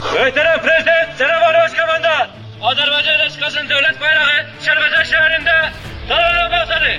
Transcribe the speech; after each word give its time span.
Muhterem 0.00 0.60
Prezident, 0.62 1.18
Selam 1.18 1.54
Başkomandan. 1.54 2.28
Azerbaycan 2.62 3.18
Respublikası'nın 3.24 3.68
devlet 3.68 4.00
bayrağı 4.00 4.38
Kəlbəcər 4.64 5.04
şəhərində 5.12 5.56
dalgalanıb 6.08 6.52
başladı. 6.52 6.92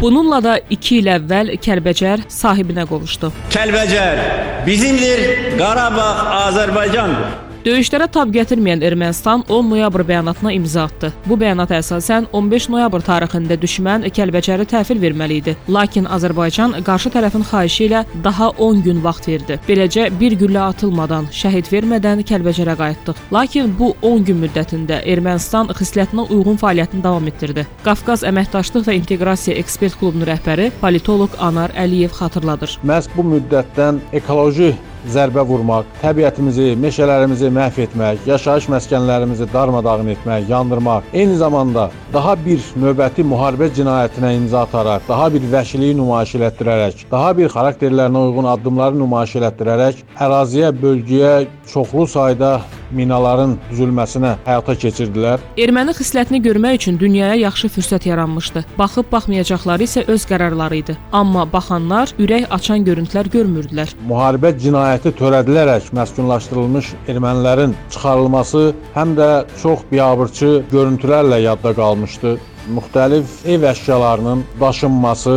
Bununla 0.00 0.42
da 0.44 0.58
2 0.70 0.96
il 0.98 1.10
əvvəl 1.14 1.54
Kəlbəcər 1.66 2.26
sahibinə 2.40 2.86
qovuşdu. 2.90 3.30
Kəlbəcər 3.54 4.22
bizimdir, 4.66 5.20
Qarabağ 5.58 6.10
Azərbaycandır. 6.46 7.47
Döyüşlərə 7.68 8.06
tab 8.08 8.30
gətirməyən 8.32 8.80
Ermənistan 8.88 9.42
10 9.44 9.66
noyabr 9.68 10.00
bəyanatına 10.08 10.54
imza 10.56 10.86
atdı. 10.88 11.10
Bu 11.28 11.36
bəyanata 11.36 11.76
əsasən 11.82 12.30
15 12.32 12.68
noyabr 12.72 13.04
tarixində 13.04 13.58
düşmən 13.60 14.06
Kəlbəcəri 14.16 14.64
təhvil 14.70 15.02
verməli 15.02 15.36
idi. 15.42 15.54
Lakin 15.76 16.08
Azərbaycan 16.16 16.78
qarşı 16.86 17.12
tərəfin 17.18 17.44
xahişi 17.50 17.84
ilə 17.90 18.00
daha 18.24 18.48
10 18.68 18.80
gün 18.86 19.04
vaxt 19.04 19.28
verdi. 19.28 19.60
Beləcə 19.68 20.08
bir 20.22 20.38
güllə 20.40 20.64
atılmadan, 20.70 21.28
şəhid 21.42 21.68
vermədən 21.74 22.24
Kəlbəcərə 22.32 22.78
qayıtdıq. 22.80 23.20
Lakin 23.36 23.76
bu 23.76 23.92
10 24.00 24.24
gün 24.30 24.40
müddətində 24.46 25.02
Ermənistan 25.04 25.68
xislətinə 25.76 26.24
uyğun 26.32 26.56
fəaliyyətini 26.64 27.04
davam 27.04 27.28
etdirdi. 27.28 27.68
Qafqaz 27.84 28.24
Əməkdaşlıq 28.32 28.88
və 28.88 28.96
İnteqrasiya 29.02 29.60
Ekspert 29.60 30.00
Klubunun 30.00 30.30
rəhbəri 30.32 30.72
politoloq 30.80 31.36
Anar 31.36 31.76
Əliyev 31.76 32.16
xatırladır. 32.16 32.80
Məhz 32.80 33.12
bu 33.12 33.28
müddətdən 33.34 34.06
ekoloji 34.16 34.72
zərbə 35.12 35.44
vurmaq, 35.48 35.88
təbiətimizi, 36.02 36.72
meşələrimizi 36.82 37.50
məhv 37.54 37.80
etmək, 37.86 38.24
yaşayış 38.28 38.68
məskənlərimizi 38.74 39.48
darmadağın 39.52 40.12
etmək, 40.14 40.48
yandırmaq, 40.50 41.10
eyni 41.12 41.36
zamanda 41.40 41.88
daha 42.12 42.36
bir 42.44 42.62
növbəti 42.82 43.26
müharibə 43.26 43.70
cinayətinə 43.76 44.34
imza 44.38 44.64
ataraq, 44.66 45.04
daha 45.08 45.28
bir 45.34 45.46
vəhşiliyi 45.52 45.96
nümayiş 45.98 46.34
etdirərək, 46.50 47.06
daha 47.10 47.36
bir 47.38 47.52
xarakterlərinə 47.54 48.24
uyğun 48.28 48.50
addımları 48.54 48.98
nümayiş 49.02 49.38
etdirərək 49.52 50.04
əraziyə, 50.26 50.72
bölgəyə 50.82 51.46
çoxlu 51.72 52.06
sayda 52.06 52.58
minaların 52.90 53.56
düzülməsinə 53.70 54.34
həyata 54.46 54.74
keçirdilər. 54.82 55.42
Erməni 55.60 55.94
xislətini 55.98 56.40
görmək 56.44 56.80
üçün 56.80 56.98
dünyaya 57.00 57.36
yaxşı 57.42 57.70
fürsət 57.76 58.08
yaranmışdı. 58.08 58.64
Baxıb 58.78 59.10
baxmayacaqları 59.12 59.86
isə 59.88 60.04
öz 60.08 60.26
qərarları 60.30 60.80
idi. 60.82 60.96
Amma 61.12 61.46
baxanlar 61.52 62.14
ürək 62.18 62.48
açan 62.54 62.84
görüntülər 62.88 63.30
görmürdülər. 63.34 63.94
Müharibə 64.08 64.54
cinayəti 64.64 65.12
törədilərək 65.18 65.92
məskunlaşdırılmış 65.98 66.92
ermənilərin 67.08 67.76
çıxarılması 67.94 68.64
həm 68.96 69.16
də 69.18 69.30
çox 69.62 69.86
biabırçı 69.92 70.52
görüntülərlə 70.72 71.42
yadda 71.44 71.74
qalmışdı. 71.74 72.36
Müxtəlif 72.68 73.46
ev 73.48 73.62
əşyalarının 73.70 74.44
daşınması, 74.60 75.36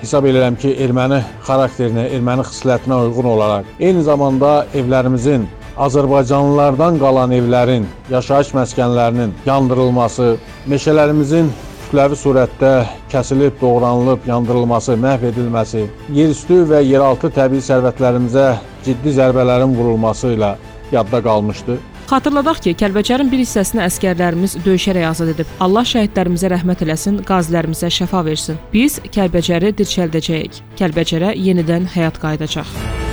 hesab 0.00 0.28
edirəm 0.30 0.54
ki, 0.60 0.76
erməni 0.84 1.18
xarakterinə, 1.46 2.04
erməni 2.14 2.44
xislətinə 2.46 3.00
uyğun 3.08 3.30
olaraq 3.32 3.70
eyni 3.80 4.02
zamanda 4.06 4.66
evlərimizin 4.74 5.48
Azərbaycanlılardan 5.76 6.96
qalan 6.96 7.32
evlərin, 7.36 7.84
yaşayış 8.08 8.54
məskənlərinin 8.56 9.34
yandırılması, 9.44 10.36
meşələrimizin 10.72 11.50
kütləvi 11.86 12.16
surətdə 12.18 12.70
kəsilib, 13.12 13.58
doğranılıb, 13.60 14.24
yandırılması, 14.26 14.96
məhv 15.02 15.28
edilməsi, 15.30 15.84
yerüstü 16.16 16.62
və 16.70 16.80
yeraltı 16.84 17.28
təbii 17.36 17.60
sərvətlərimizə 17.68 18.46
ciddi 18.88 19.12
zərbələrin 19.20 19.76
vurulması 19.76 20.32
ilə 20.38 20.56
yadda 20.92 21.22
qalmışdı. 21.22 21.78
Xatırladaq 22.06 22.60
ki, 22.62 22.76
Kəlbəcərin 22.80 23.30
bir 23.30 23.42
hissəsini 23.42 23.82
əskərlərimiz 23.82 24.56
döyüşərək 24.64 25.08
azad 25.08 25.32
edib. 25.32 25.48
Allah 25.60 25.86
şəhidlərimizə 25.92 26.52
rəhmət 26.54 26.84
eləsin, 26.86 27.18
qazilərimizə 27.26 27.90
şəfa 28.00 28.22
versin. 28.28 28.62
Biz 28.72 29.00
Kəlbəcəri 29.16 29.74
dirçəldəcəyik. 29.80 30.62
Kəlbəcərə 30.78 31.34
yenidən 31.34 31.90
həyat 31.96 32.22
qayıdacaq. 32.22 33.05